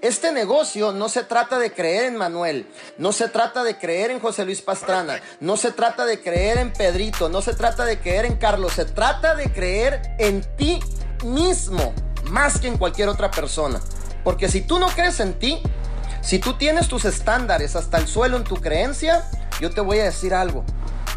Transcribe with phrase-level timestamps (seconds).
[0.00, 2.68] Este negocio no se trata de creer en Manuel,
[2.98, 6.72] no se trata de creer en José Luis Pastrana, no se trata de creer en
[6.72, 10.78] Pedrito, no se trata de creer en Carlos, se trata de creer en ti
[11.24, 11.92] mismo
[12.30, 13.80] más que en cualquier otra persona.
[14.22, 15.60] Porque si tú no crees en ti,
[16.20, 19.28] si tú tienes tus estándares hasta el suelo en tu creencia,
[19.60, 20.64] yo te voy a decir algo.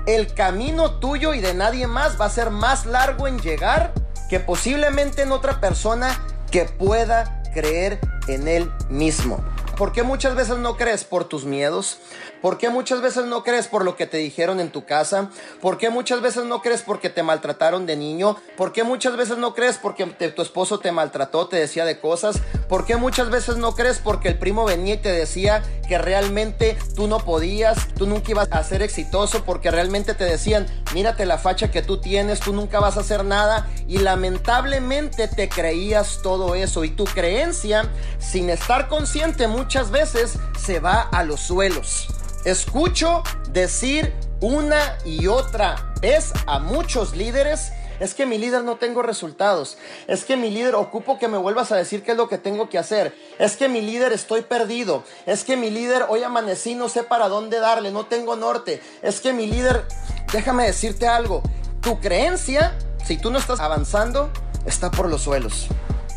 [0.07, 3.93] El camino tuyo y de nadie más va a ser más largo en llegar
[4.27, 7.99] que posiblemente en otra persona que pueda creer
[8.33, 9.43] en él mismo.
[9.77, 11.97] ¿Por qué muchas veces no crees por tus miedos?
[12.41, 15.31] ¿Por qué muchas veces no crees por lo que te dijeron en tu casa?
[15.59, 18.37] ¿Por qué muchas veces no crees porque te maltrataron de niño?
[18.57, 22.41] ¿Por qué muchas veces no crees porque tu esposo te maltrató, te decía de cosas?
[22.71, 26.77] ¿Por qué muchas veces no crees porque el primo venía y te decía que realmente
[26.95, 31.37] tú no podías, tú nunca ibas a ser exitoso, porque realmente te decían, mírate la
[31.37, 36.55] facha que tú tienes, tú nunca vas a hacer nada y lamentablemente te creías todo
[36.55, 36.85] eso.
[36.85, 42.07] Y tu creencia, sin estar consciente muchas veces, se va a los suelos.
[42.45, 49.03] Escucho decir una y otra vez a muchos líderes, es que mi líder no tengo
[49.03, 52.39] resultados, es que mi líder ocupo que me vuelvas a decir qué es lo que
[52.39, 56.73] tengo que hacer, es que mi líder estoy perdido, es que mi líder hoy amanecí,
[56.73, 59.85] no sé para dónde darle, no tengo norte, es que mi líder,
[60.33, 61.43] déjame decirte algo,
[61.79, 64.31] tu creencia, si tú no estás avanzando,
[64.65, 65.67] está por los suelos.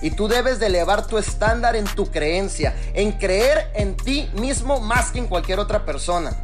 [0.00, 4.80] Y tú debes de elevar tu estándar en tu creencia, en creer en ti mismo
[4.80, 6.34] más que en cualquier otra persona.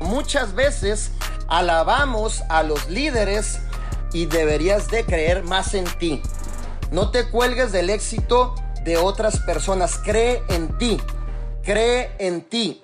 [0.00, 1.12] Muchas veces
[1.48, 3.60] alabamos a los líderes
[4.12, 6.22] y deberías de creer más en ti.
[6.90, 9.98] No te cuelgues del éxito de otras personas.
[9.98, 11.00] Cree en ti.
[11.62, 12.82] Cree en ti.